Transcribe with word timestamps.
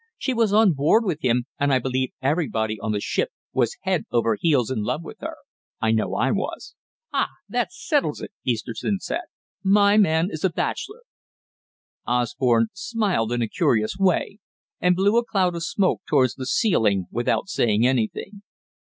She 0.17 0.33
was 0.33 0.51
on 0.51 0.73
board 0.73 1.05
with 1.05 1.21
him, 1.21 1.43
and 1.59 1.71
I 1.71 1.77
believe 1.77 2.09
everybody 2.23 2.79
on 2.79 2.91
the 2.91 2.99
ship 2.99 3.29
was 3.53 3.77
head 3.83 4.05
over 4.11 4.35
ears 4.43 4.71
in 4.71 4.81
love 4.81 5.03
with 5.03 5.19
her. 5.19 5.35
I 5.79 5.91
know 5.91 6.15
I 6.15 6.31
was." 6.31 6.73
"Ah, 7.13 7.29
that 7.47 7.71
settles 7.71 8.19
it," 8.19 8.31
Easterton 8.43 8.97
said. 8.99 9.21
"My 9.63 9.97
man 9.97 10.29
is 10.31 10.43
a 10.43 10.49
bachelor." 10.49 11.03
Osborne 12.07 12.69
smiled 12.73 13.31
in 13.31 13.43
a 13.43 13.47
curious 13.47 13.95
way, 13.95 14.39
and 14.79 14.95
blew 14.95 15.17
a 15.19 15.23
cloud 15.23 15.53
of 15.55 15.63
smoke 15.63 16.01
towards 16.09 16.33
the 16.33 16.47
ceiling 16.47 17.05
without 17.11 17.47
saying 17.47 17.85
anything. 17.85 18.41